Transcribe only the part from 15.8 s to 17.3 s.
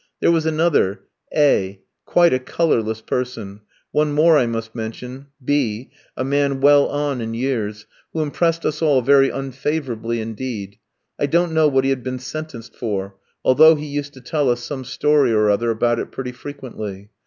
it pretty frequently.